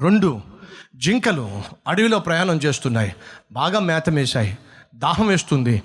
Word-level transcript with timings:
రెండు 0.00 0.40
జింకలు 0.96 1.62
అడవిలో 1.88 2.18
ప్రయాణం 2.18 2.56
చేస్తున్నాయి. 2.56 3.14
బాగా 3.52 3.78
మేత 3.78 4.10
మేశాయి. 4.10 4.58
దాహం 4.94 5.26
వేస్తుంది. 5.26 5.82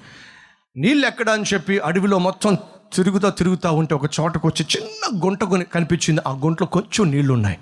నీళ్ళు 0.77 1.07
ఎక్కడ 1.07 1.29
అని 1.29 1.43
చెప్పి 1.53 1.79
అడవిలో 1.79 2.17
మొత్తం 2.19 2.57
తిరుగుతూ 2.95 3.29
తిరుగుతూ 3.29 3.73
ఉంటే 3.73 3.95
ఒక 3.95 4.05
చోటకు 4.19 4.47
వచ్చి 4.47 4.65
చిన్న 4.75 5.25
గుంట 5.25 5.43
కనిపించింది. 5.43 6.21
ఆ 6.27 6.31
గుంటలో 6.31 6.67
కొంచెం 6.67 7.11
నీళ్ళు 7.11 7.33
ఉన్నాయి 7.33 7.57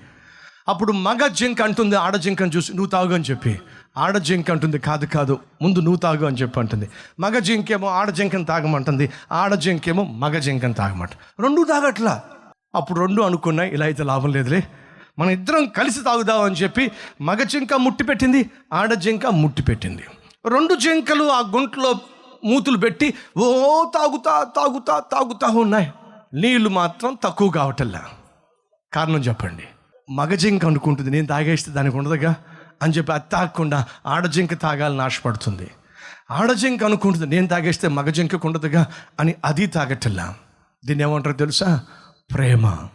అప్పుడు 0.67 0.91
మగ 0.91 1.27
జింక 1.27 1.61
అంటుంది 1.61 1.95
ఆడ 1.95 2.15
జింకను 2.15 2.51
చూసి 2.55 2.73
నువ్వు 2.73 2.89
తాగు 2.89 3.13
అని 3.13 3.23
చెప్పి. 3.23 3.59
ఆడ 3.97 4.17
జింక 4.17 4.51
అంటుంది 4.51 4.79
కాదు 4.79 5.05
కాదు 5.05 5.39
ముందు 5.61 5.79
నువ్వు 5.79 5.99
తాగు 5.99 6.25
అని 6.25 6.37
చెప్పి 6.37 6.59
అంటుంది. 6.59 6.89
మగ 7.19 7.39
జింకేమో 7.39 7.87
ఆడ 7.87 8.09
జింకను 8.09 8.45
తాగమంటుంది 8.45 9.09
ఆడ 9.31 9.53
జింకేమో 9.53 10.03
మగ 10.03 10.37
జింకను 10.37 10.73
తాగమంట. 10.73 11.09
రెండు 11.39 11.63
తాగట్లా. 11.63 12.21
అప్పుడు 12.75 12.99
రెండు 12.99 13.21
అనుకున్నాయి 13.21 13.73
ఇలా 13.73 13.85
అయితే 13.85 14.03
లాభం 14.03 14.31
లేదులే. 14.31 14.63
మన 15.19 15.29
ఇద్దరం 15.29 15.65
కలిసి 15.65 16.03
తాగుదాం 16.03 16.41
అని 16.41 16.55
చెప్పి 16.55 16.91
మగ 17.21 17.43
జింక 17.43 17.73
ముట్టి 17.73 18.03
పెట్టింది 18.03 18.49
ఆడ 18.73 18.93
జింక 18.93 19.27
ముట్టి 19.27 19.63
పెట్టింది. 19.63 20.03
రెండు 20.49 20.75
జింకలు 20.75 21.23
ఆ 21.23 21.39
గుంటలో 21.39 21.99
మూతులు 22.45 22.77
పెట్టి 22.77 23.13
ఓ 23.37 23.83
తాగుతా 23.95 24.43
తాగుతా 24.43 24.99
తాగుతా 24.99 25.47
ఉన్నాయి. 25.47 25.93
నీళ్ళు 26.33 26.69
మాత్రం 26.69 27.17
తక్కువ 27.23 27.49
కావటల్లా 27.49 28.03
కారణం 28.93 29.19
చెప్పండి. 29.19 29.63
మగ 30.09 30.33
జింక 30.33 30.65
అనుకుంటుంది 30.65 31.09
నేను 31.09 31.27
తాగేస్తే 31.27 31.71
దానికి 31.71 31.97
ఉండదుగా? 31.97 32.35
అని 32.83 32.93
చెప్పి 32.93 33.13
అది 33.13 33.23
తాగకుండా 33.31 33.85
ఆడజింక 34.05 34.53
తాగాలని 34.53 35.01
ఆశపడుతుంది. 35.01 35.71
ఆడజింక 36.31 36.83
అనుకుంటుంది 36.83 37.27
నేను 37.27 37.47
తాగేస్తే 37.47 37.87
మగ 37.87 38.09
జింకకు 38.09 38.47
ఉండదుగా? 38.47 38.85
అని 39.19 39.35
అది 39.45 39.67
తాగటల్లా 39.67 40.35
దీన్ని 40.85 41.03
ఏమంటారు 41.03 41.35
తెలుసా? 41.35 41.81
ప్రేమ. 42.33 42.87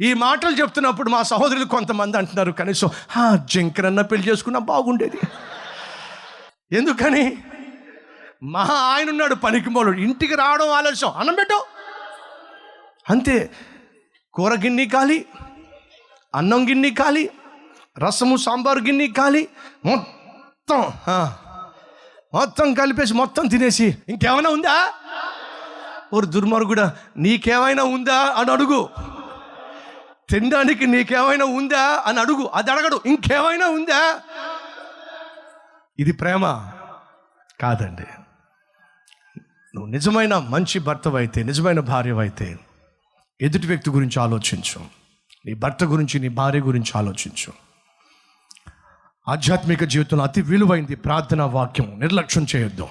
ఈ 0.00 0.14
మాటలు 0.14 0.50
చెప్తున్నప్పుడు 0.50 1.10
మా 1.10 1.22
సహోదరులు 1.22 1.64
కొంతమంది 1.64 2.18
అంటున్నారు 2.18 2.52
కనీసం 2.52 2.88
ఆ 3.16 3.36
జంకరన్న 3.36 4.00
పెళ్ళి 4.00 4.30
చేసుకున్నా 4.30 4.60
బాగుండేది. 4.60 5.18
ఎందుకని? 6.76 7.38
మా 8.42 8.60
ఆయన 8.60 9.10
ఉన్నాడు 9.10 9.34
పనికి 9.34 10.00
ఇంటికి 10.02 10.34
రావడం 10.34 10.70
ఆలస్యం. 10.70 11.10
అన్నం 11.10 11.34
పెట్టు. 11.34 11.64
అంతే. 13.10 13.50
కూర 14.32 14.54
కాలి 14.92 15.26
అన్నం 16.34 16.68
గిన్ని 16.68 16.90
కాలి 16.90 17.30
రసము 17.98 18.36
సాంబారు 18.36 18.78
గిన్ని 18.78 19.08
కాలి 19.08 19.48
మొత్తం 19.84 20.92
మొత్తం 22.34 22.74
కలిపేసి 22.74 23.14
మొత్తం 23.14 23.46
తినేసి 23.46 23.96
ఇంకేమైనా 24.08 24.50
ఉందా? 24.50 24.92
ఒక 26.12 26.24
దుర్మార్గుడా 26.24 26.96
నీకేమైనా 27.16 27.84
ఉందా? 27.84 28.16
అని 28.16 28.52
అడుగు. 28.52 28.88
తినడానికి 30.30 30.86
నీకేమైనా 30.86 31.44
ఉందా 31.44 32.02
అని 32.06 32.20
అడుగు. 32.20 32.50
అది 32.54 32.70
అడగడు. 32.70 33.00
ఇంకేమైనా 33.06 33.68
ఉందా? 33.68 34.20
ఇది 35.98 36.12
ప్రేమ 36.12 36.70
కాదండి. 37.60 38.04
నువ్వు 39.74 39.86
నిజమైన 39.86 40.38
మంచి 40.38 40.78
భర్తవైతే 40.78 41.42
నిజమైన 41.42 41.80
భార్యవైతే 41.80 42.58
ఎదుటి 43.40 43.66
వ్యక్తి 43.66 43.90
గురించి 43.90 44.22
ఆలోచించు. 44.22 44.80
నీ 45.46 45.54
భర్త 45.54 45.84
గురించి 45.84 46.20
నీ 46.20 46.28
భార్య 46.28 46.60
గురించి 46.60 46.92
ఆలోచించు. 46.96 47.52
ఆధ్యాత్మిక 49.28 49.84
జీవితంలో 49.84 50.24
అతి 50.24 50.40
విలువైంది 50.40 50.94
ప్రార్థన 50.94 51.42
వాక్యం. 51.42 52.00
నిర్లక్ష్యం 52.00 52.46
చేయొద్దు. 52.56 52.88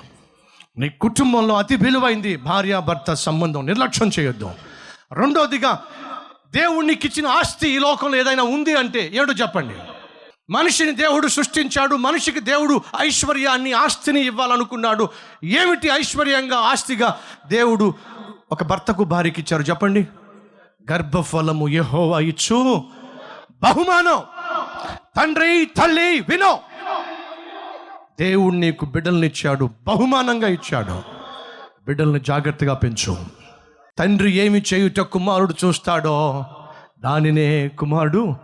నీ 0.78 0.90
కుటుంబంలో 0.90 1.58
అతి 1.58 1.76
విలువైంది 1.76 2.36
భార్య 2.36 2.80
భర్త 2.80 3.14
సంబంధం 3.14 3.66
నిర్లక్ష్యం 3.66 4.12
చేయొద్దు. 4.20 4.52
రెండోదిగా 5.14 5.84
దేవుడు 6.56 6.86
నీకు 6.86 7.06
ఇచ్చిన 7.06 7.28
ఆస్తి 7.28 7.70
ఈ 7.70 7.80
లోకంలో 7.80 8.18
ఏదైనా 8.18 8.44
ఉంది 8.44 8.76
అంటే 8.76 9.12
ఏమిటో 9.14 9.34
చెప్పండి. 9.34 9.74
మనిషిని 10.50 10.92
దేవుడు 10.92 11.28
సృష్టించాడు 11.28 11.96
మనిషికి 11.96 12.40
దేవుడు 12.40 12.82
ఐశ్వర్యాన్ని 13.00 13.72
ఆస్తిని 13.72 14.26
ఇవ్వాలనుకున్నాడు. 14.26 15.10
ఏమిటి 15.44 15.88
ఐశ్వర్యంగా 15.88 16.58
ఆస్తిగా? 16.58 17.20
దేవుడు 17.48 17.94
ఒక 18.52 18.64
భర్తకు 18.64 19.04
భార్యకి 19.04 19.42
ఇచ్చారు 19.42 19.64
చెప్పండి. 19.64 20.08
గర్భఫలము 20.92 21.68
యెహోవా 21.68 22.20
ఇచ్చు. 22.20 22.84
బహుమానం. 23.62 24.22
తండ్రి 25.18 25.66
తల్లి 25.66 26.20
వినో. 26.20 26.60
దేవుడు 28.20 28.56
నీకు 28.56 28.86
బిడ్డల్ని 28.86 29.28
ఇచ్చాడు 29.28 29.70
బహుమానంగా 29.88 30.48
ఇచ్చాడు. 30.48 31.02
బిడ్డల్ని 31.88 32.20
జాగ్రత్తగా 32.20 32.74
పెంచు. 32.74 33.18
తండ్రి 33.98 34.32
ఏమి 34.32 34.64
చేయుట 34.74 35.00
కుమారుడు 35.00 35.56
చూస్తాడో 35.66 36.46
దానినే 37.00 37.68
కుమారుడు 37.68 38.36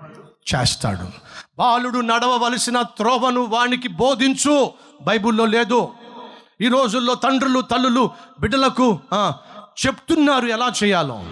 చేస్తాడు. 0.56 1.07
బాలుడు 1.57 2.00
నడవవలసిన 2.00 2.81
త్రోవను 2.81 3.41
వానికి 3.41 3.88
బోధించు. 3.88 4.72
బైబిల్లో 5.01 5.45
లేదు. 5.45 5.89
ఈ 6.61 6.67
రోజుల్లో 6.67 7.16
తండ్రులు 7.16 7.61
తల్లులు 7.61 8.09
బిడ్డలకు 8.40 9.00
చెప్తున్నారు 9.85 10.47
ఎలా 10.47 10.72
చేయాలో. 10.84 11.23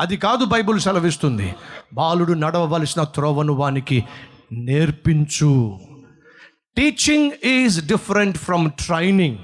అది 0.00 0.16
కాదు 0.16 0.44
బైబిల్ 0.44 0.80
సెలవిస్తుంది. 0.80 1.54
బాలుడు 1.94 2.32
నడవవలసిన 2.32 3.02
త్రోవను 3.02 3.52
వానికి 3.52 4.04
నేర్పించు. 4.52 5.78
Teaching 6.76 7.32
is 7.44 7.86
different 7.86 8.38
from 8.38 8.70
training 8.70 9.38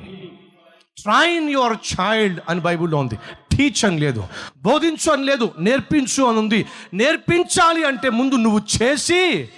train 1.03 1.50
your 1.50 1.77
child 1.93 2.41
అని 2.49 2.61
బైబిల్లో 2.61 2.99
ఉంది. 2.99 3.19
టీచ్ 3.57 3.85
అని 3.85 3.99
లేదు 3.99 4.25
బోధించు 4.63 5.13
అని 5.13 5.25
లేదు 5.25 5.51
నేర్పించు 5.59 6.25
అని 6.25 6.39
ఉంది. 6.39 6.67
నేర్పించాలి 6.95 7.85
అంటే 7.85 8.11
ముందు 8.11 8.35
నువ్వు 8.35 8.61
చేసి 8.83 9.49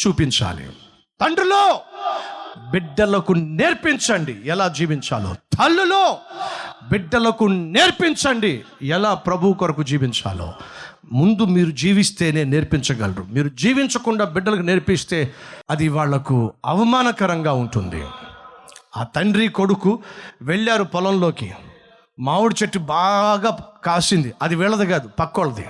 చూపించాలి. 0.00 0.70
తండ్రిలో 1.20 1.80
బిడ్డలకు 2.70 3.32
నేర్పించండి 3.32 4.36
ఎలా 4.44 4.68
జీవించాలో. 4.68 5.34
తల్లులో 5.34 6.18
బిడ్డలకు 6.90 7.44
నేర్పించండి 7.44 8.62
ఎలా 8.82 9.14
ప్రభు 9.14 9.52
కొరకు 9.52 9.82
జీవించాలో. 9.82 10.52
ముందు 11.12 11.44
మీరు 11.44 11.70
జీవిస్తేనే 11.70 12.44
నేర్పించగలరు. 12.44 13.26
మీరు 13.30 13.48
జీవించకుండా 13.48 14.24
బిడ్డలకు 14.24 14.62
నేర్పిస్తే 14.62 15.34
అది 15.70 15.88
వాళ్ళకు 15.88 16.52
అవమానకరంగా 16.66 17.52
ఉంటుంది. 17.52 18.02
ఆ 18.96 19.02
తండ్రి 19.02 19.48
కొడుకు 19.48 20.02
వెళ్ళారు 20.42 20.82
పొలంలోకి. 20.82 21.52
మామిడి 22.18 22.54
చెట్టు 22.62 22.78
బాగా 22.78 23.58
కాసింది. 23.84 24.34
అది 24.42 24.54
వీళ్ళది 24.54 24.86
కాదు 24.86 25.08
పక్కోళ్ళది. 25.08 25.66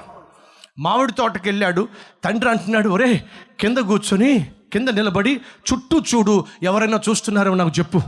మామిడి 0.78 1.12
తోటకి 1.12 1.48
వెళ్ళాడు 1.48 1.88
తండ్రి 2.24 2.50
అంటున్నాడు 2.50 2.88
ఒరే 2.88 3.24
కింద 3.60 3.78
కూర్చొని 3.78 4.52
కింద 4.72 4.88
నిలబడి 4.88 5.40
చుట్టూ 5.72 6.00
చూడు 6.00 6.44
ఎవరైనా 6.62 7.00
చూస్తున్నారో 7.08 7.54
నాకు 7.54 7.72
చెప్పు. 7.78 8.00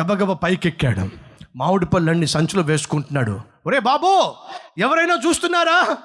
గబగబ 0.00 0.32
పైకెక్కాడు. 0.32 1.08
మామిడి 1.56 1.86
పళ్ళన్ని 1.86 2.26
సంచులో 2.26 2.62
వేసుకుంటున్నాడు. 2.62 3.40
ఒరే 3.66 3.78
బాబు 3.78 4.34
ఎవరైనా 4.78 5.18
చూస్తున్నారా? 5.28 5.96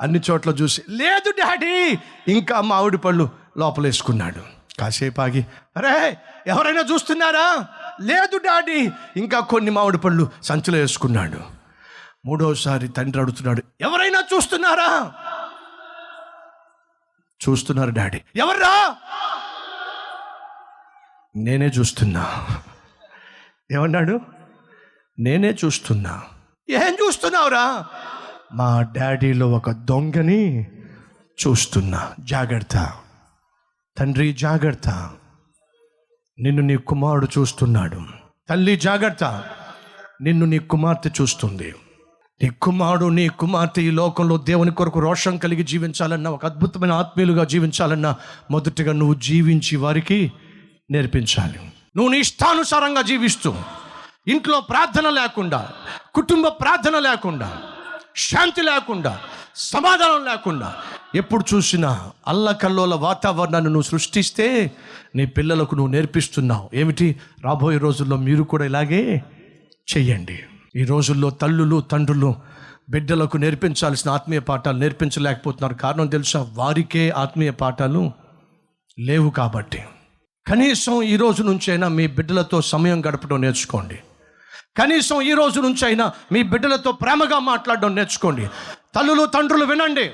అన్ని 0.00 0.20
చోట్ల 0.30 0.50
చూసి 0.50 0.82
లేదు 0.88 1.30
డాడీ. 1.30 1.98
ఇంకా 2.28 2.60
మామిడి 2.60 2.98
పళ్ళు 2.98 3.28
లోపలేసుకున్నాడు. 3.58 4.40
కాసేపు 4.80 5.20
ఆగి 5.20 5.46
అరే 5.76 6.16
ఎవరైనా 6.46 6.80
చూస్తున్నారా? 6.80 7.66
లేదు 8.00 8.36
డాడీ. 8.36 8.90
ఇంకా 9.16 9.40
కొన్ని 9.40 9.70
మామిడి 9.70 9.98
పళ్ళు 9.98 10.30
సంచిలో 10.42 10.78
వేసుకున్నాడు. 10.78 11.40
మూడోసారి 12.26 12.88
తండ్రి 12.88 13.22
అడుగుతున్నాడు 13.22 13.62
ఎవరైనా 13.80 14.22
చూస్తున్నారా? 14.34 15.12
చూస్తున్నారు 17.48 17.90
డాడీ. 17.90 18.20
ఎవర్రా? 18.36 18.96
నేనే 21.36 21.66
చూస్తున్నా. 21.66 22.46
ఏమన్నాడు? 23.72 24.20
నేనే 25.18 25.56
చూస్తున్నా. 25.64 26.22
ఏం 26.70 27.06
చూస్తున్నావురా? 27.06 27.86
మా 28.52 28.82
డాడీలో 28.82 29.50
ఒక 29.50 29.70
దొంగని 29.70 30.70
చూస్తున్నా. 31.46 32.12
జాగ్రత్త. 32.20 32.92
తండ్రి 33.98 34.32
జాగ్రత్త. 34.32 35.10
నిన్ను 36.42 36.62
నీ 36.62 36.76
కుమారుడు 36.76 37.28
చూస్తున్నాడు. 37.38 38.02
తల్లి 38.48 38.76
జాగ్రత్త. 38.76 39.44
నిన్ను 40.22 40.46
నీ 40.46 40.58
కుమార్తె 40.58 41.10
చూస్తుంది. 41.20 41.74
నీ 42.42 42.48
కుమారుడు 42.48 43.08
నీ 43.08 43.28
కుమార్తె 43.28 43.82
ఈ 43.82 43.90
లోకంలో 43.90 44.36
దేవుని 44.36 44.70
కొరకు 44.70 45.00
రోషం 45.00 45.36
కలిగి 45.36 45.62
జీవించాలన్నా 45.62 46.30
ఒక 46.30 46.46
అద్భుతమైన 46.46 46.92
ఆత్మీయులుగా 46.92 47.44
జీవించాలన్నా 47.44 48.16
మొదటిగా 48.50 48.92
నువ్వు 48.92 49.14
జీవించి 49.14 49.76
వారికి 49.76 50.32
నేర్పించాలి. 50.90 51.58
నువ్వు 51.96 52.12
నీ 52.12 52.18
ఇష్టానుసారంగా 52.18 53.02
జీవిస్తూ 53.02 53.54
ఇంట్లో 54.26 54.60
ప్రార్థన 54.60 55.10
లేకుండా 55.10 55.70
కుటుంబ 56.14 56.48
ప్రార్థన 56.48 56.98
లేకుండా 56.98 57.62
శాంతి 58.16 58.62
లేకుండా 58.62 59.18
సమాధానం 59.54 60.24
లేకుండా 60.24 60.74
ఎప్పుడు 61.14 61.54
చూసినా 61.54 62.10
అల్లకల్లోల 62.28 62.94
వాతావరణాన్ని 62.94 63.70
నువ్వు 63.70 63.88
సృష్టిస్తే 63.88 64.72
నీ 65.16 65.26
పిల్లలకు 65.26 65.74
నువ్వు 65.74 65.92
నేర్పిస్తున్నావు. 65.92 66.70
ఏమిటి? 66.74 67.20
రాబోయే 67.44 67.78
రోజుల్లో 67.78 68.16
మీరు 68.16 68.42
కూడా 68.42 68.64
ఇలాగే 68.64 69.22
చెయ్యండి. 69.96 70.40
ఈ 70.76 70.84
రోజుల్లో 70.84 71.30
తల్లులు 71.30 71.80
తండ్రులు 71.80 72.34
బిడ్డలకు 72.90 73.36
నేర్పించాల్సిన 73.36 74.10
ఆత్మీయ 74.10 74.38
పాఠాలు 74.38 74.78
నేర్పించలేకపోతున్నారు. 74.78 75.74
కారణం 75.74 76.06
తెలుసా? 76.06 76.50
వారికే 76.52 77.10
ఆత్మీయ 77.10 77.50
పాఠాలు 77.50 78.12
లేవు 78.98 79.30
కాబట్టి. 79.30 79.84
కనీసం 80.46 81.02
ఈ 81.02 81.16
రోజు 81.16 81.42
నుంచైనా 81.42 81.88
మీ 81.88 82.06
బిడ్డలతో 82.06 82.62
సమయం 82.62 83.06
గడపడం 83.06 83.40
నేర్చుకోండి. 83.40 83.98
కనీసం 84.76 85.22
ఈ 85.22 85.32
రోజు 85.32 85.60
నుంచైనా 85.60 86.12
మీ 86.32 86.42
బిడ్డలతో 86.42 86.92
ప్రేమగా 86.92 87.38
మాట్లాడడం 87.38 87.94
నేర్చుకోండి. 87.94 88.46
తల్లులు 88.94 89.26
తండ్రులు 89.26 89.64
వినండి. 89.64 90.10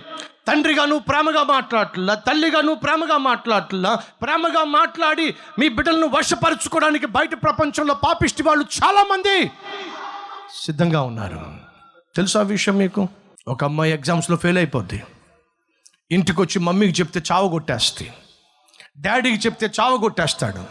తండ్రిగా 0.48 0.84
నువ్వు 0.84 1.04
ప్రేమగా 1.08 1.42
మాట్లాడట్లా 1.42 2.14
తల్లిగా 2.14 2.60
నువ్వు 2.60 2.80
ప్రేమగా 2.80 3.16
మాట్లాడట్లా 3.16 4.02
ప్రేమగా 4.22 4.64
మాట్లాడి 4.64 5.34
మీ 5.58 5.68
బిడ్డలను 5.68 6.06
వర్షపరచుకోవడానికి 6.06 7.06
బయట 7.06 7.42
ప్రపంచంలో 7.42 7.94
పాపిష్టి 7.94 8.42
వాళ్ళు 8.42 8.64
చాలామంది 8.84 9.50
సిద్ధంగా 10.64 11.02
ఉన్నారు. 11.02 11.40
తెలుసా 12.16 12.42
విషయం 12.42 12.76
మీకు? 12.78 13.08
ఒక 13.48 13.64
అమ్మాయి 13.64 13.92
ఎగ్జామ్స్లో 13.92 14.36
ఫెయిల్ 14.36 14.58
అయిపోద్ది. 14.58 15.02
ఇంటికి 16.10 16.40
వచ్చి 16.40 16.58
మమ్మీకి 16.58 17.00
చెప్తే 17.00 17.22
చావు 17.32 17.48
కొట్టేస్తే 17.48 18.14
డాడీకి 19.00 19.46
చెప్తే 19.46 19.66
చావ 19.80 19.96
కొట్టేస్తాడు. 19.96 20.62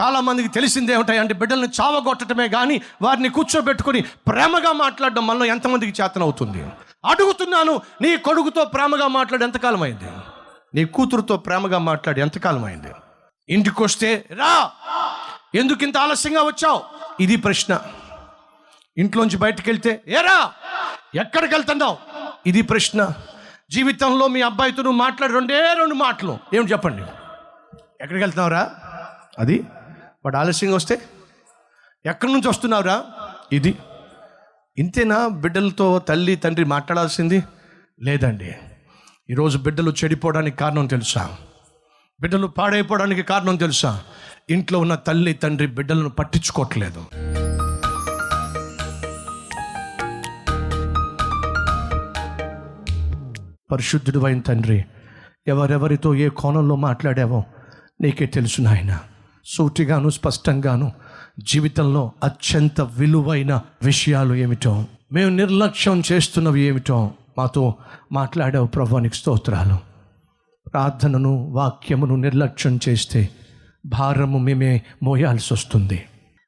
చాలామందికి 0.00 0.48
తెలిసింది 0.48 0.92
ఏమిటాయంటే 0.92 1.34
బిడ్డల్ని 1.34 1.68
చావగొట్టడమే 1.80 2.48
కానీ 2.48 2.80
వారిని 3.02 3.28
కూర్చోబెట్టుకొని 3.28 4.00
ప్రేమగా 4.02 4.72
మాట్లాడడం 4.72 5.26
మనలో 5.26 5.44
ఎంతమందికి 5.44 6.02
చేతనవుతుంది? 6.02 6.66
అడుగుతున్నాను 7.06 7.80
నీ 8.00 8.16
కొడుకుతో 8.16 8.64
ప్రేమగా 8.64 9.06
మాట్లాడి 9.06 9.44
ఎంతకాలం 9.44 9.82
అయింది? 9.82 10.08
నీ 10.74 10.84
కూతురుతో 10.84 11.36
ప్రేమగా 11.36 11.78
మాట్లాడి 11.78 12.20
ఎంతకాలం 12.20 12.64
అయింది? 12.64 12.88
ఇంటికి 13.48 13.82
వస్తే 13.82 14.24
రా. 14.38 14.70
ఎందుకు 15.54 15.84
ఇంత 15.84 15.98
ఆలస్యంగా 15.98 16.42
వచ్చావు? 16.42 16.82
ఇది 17.20 17.36
ప్రశ్న. 17.36 17.80
ఇంట్లోంచి 18.98 19.36
బయటకు 19.36 19.64
వెళ్తే 19.66 20.02
ఏరా 20.08 20.52
ఎక్కడికి 21.14 21.54
వెళ్తున్నావు? 21.54 21.96
ఇది 22.46 22.62
ప్రశ్న. 22.62 23.12
జీవితంలో 23.70 24.26
మీ 24.26 24.42
అబ్బాయితో 24.42 24.82
నువ్వు 24.82 24.98
మాట్లాడి 24.98 25.32
రెండే 25.32 25.74
రెండు 25.74 25.94
మాటలు. 25.94 26.38
ఏం 26.54 26.62
చెప్పండి? 26.62 27.02
ఎక్కడికి 27.76 28.18
వెళ్తున్నావురా? 28.18 28.70
అది? 29.38 29.66
వాడు 30.24 30.36
ఆలస్యంగా 30.36 30.74
వస్తే? 30.74 31.02
ఎక్కడి 32.06 32.32
నుంచి 32.32 32.48
వస్తున్నావురా? 32.48 33.04
ఇది. 33.52 33.78
ఇంతేనా 34.78 35.28
బిడ్డలతో 35.28 35.98
తల్లి 35.98 36.36
తండ్రి 36.36 36.64
మాట్లాడాల్సింది? 36.64 37.42
లేదండి. 38.02 38.54
ఈరోజు 39.30 39.58
బిడ్డలు 39.58 39.90
చెడిపోవడానికి 39.90 40.56
కారణం 40.56 40.86
తెలుసా? 40.86 41.36
బిడ్డలు 42.20 42.46
పాడైపోవడానికి 42.46 43.22
కారణం 43.22 43.56
తెలుసా? 43.56 44.00
ఇంట్లో 44.50 44.78
ఉన్న 44.78 44.94
తల్లి 44.94 45.32
తండ్రి 45.32 45.66
బిడ్డలను 45.66 46.08
పట్టించుకోవట్లేదు. 46.08 47.04
పరిశుద్ధుడు 53.72 54.24
అయిన 54.24 54.40
తండ్రి 54.40 54.84
ఎవరెవరితో 55.48 56.14
ఏ 56.14 56.28
కోణంలో 56.28 56.76
మాట్లాడావో 56.76 57.44
నీకే 58.00 58.26
తెలుసు 58.26 58.62
నాయన. 58.62 58.98
సూటిగాను 59.44 60.08
స్పష్టంగాను 60.08 60.92
జీవితంలో 61.40 62.12
అత్యంత 62.24 62.80
విలువైన 62.80 63.60
విషయాలు 63.82 64.34
ఏమిటో. 64.34 64.84
మేము 65.12 65.30
నిర్లక్ష్యం 65.30 66.02
చేస్తున్నవి 66.12 66.60
ఏమిటో. 66.60 67.10
మాతో 67.38 67.74
మాట్లాడావు 68.12 68.66
ప్రభానికి 68.66 69.16
స్తోత్రాలు. 69.16 69.76
ప్రార్థనను 70.70 71.50
వాక్యమును 71.50 72.16
నిర్లక్ష్యం 72.16 72.80
చేస్తే 72.88 73.28
భారము 73.86 74.38
మేమే 74.38 74.82
మోయాల్సి 75.02 75.54
వస్తుంది. 75.54 76.04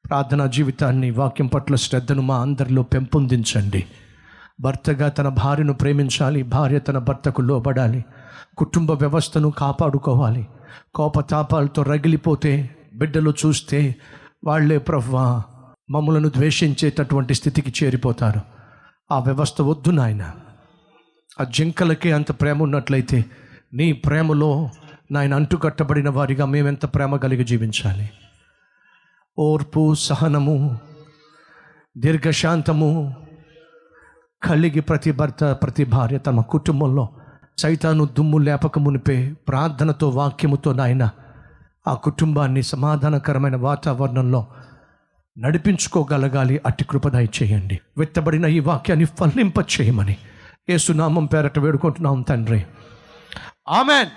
ప్రార్థనా 0.09 0.45
జీవితాన్ని 0.45 1.11
వాక్యం 1.11 1.47
పట్ల 1.47 1.75
శ్రద్ధను 1.75 2.21
మా 2.21 2.39
అందరిలో 2.39 2.83
పెంపొందించండి. 2.83 3.85
భర్తగా 4.61 5.09
తన 5.09 5.27
భార్యను 5.27 5.73
ప్రేమించాలి 5.73 6.43
భార్య 6.43 6.79
తన 6.79 6.97
భర్తకు 6.97 7.41
లోబడాలి 7.41 8.05
కుటుంబ 8.57 8.91
వ్యవస్థను 8.91 9.51
కాపాడుకోవాలి 9.51 10.47
కోపతాపాలతో 10.95 11.83
రగిలిపోతే 11.83 12.69
బిడ్డలు 12.93 13.33
చూస్తే 13.45 13.95
వాళ్ళే 14.43 14.77
ప్రవ్వా 14.77 15.43
మమ్మలను 15.91 16.29
ద్వేషించేటటువంటి 16.29 17.33
స్థితికి 17.33 17.85
చేరిపోతారు. 17.85 18.41
ఆ 19.11 19.19
వ్యవస్థ 19.19 19.61
వద్దు 19.61 19.91
నాయన. 19.91 20.31
ఆ 21.41 21.43
జింకలకే 21.43 22.11
అంత 22.11 22.41
ప్రేమ 22.41 22.63
ఉన్నట్లయితే 22.63 23.25
నీ 23.73 23.93
ప్రేమలో 23.93 24.69
నాయన 25.11 25.33
అంటుకట్టబడిన 25.33 26.09
వారిగా 26.09 26.45
మేమెంత 26.45 26.85
ప్రేమ 26.85 27.15
కలిగి 27.15 27.43
జీవించాలి. 27.43 28.09
ఓర్పు 29.39 29.93
సహనము 29.93 30.79
దీర్ఘశాంతము 31.97 33.15
కలిగి 34.43 34.79
ప్రతి 34.79 35.11
భర్త 35.11 35.43
ప్రతి 35.43 35.83
భార్య 35.83 36.17
తమ 36.17 36.41
కుటుంబంలో 36.41 37.09
సైతాను 37.57 38.05
దుమ్ము 38.05 38.37
లేపక 38.37 38.79
మునిపే 38.79 39.33
ప్రార్థనతో 39.47 40.09
వాక్యముతో 40.09 40.73
నాయన 40.73 41.09
ఆ 41.87 41.93
కుటుంబాన్ని 41.93 42.63
సమాధానకరమైన 42.63 43.55
వాతావరణంలో 43.55 44.47
నడిపించుకోగలగాలి. 45.37 46.61
అట్టి 46.65 46.83
కృపదాయ 46.83 47.25
చేయండి 47.25 47.79
వెత్తబడిన 47.97 48.45
ఈ 48.45 48.59
వాక్యాన్ని 48.59 49.05
ఫలింప 49.05 49.59
చేయమని 49.59 50.17
ఏసునామం 50.69 51.25
పేరట 51.25 51.59
వేడుకుంటున్నాం 51.59 52.21
తండ్రి. 52.21 52.65
ఆమెన్. 53.69 54.09